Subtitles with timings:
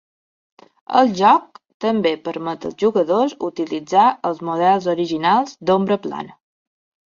[1.01, 6.39] El joc també permet als jugadors utilitzar els models originals d'ombra plana.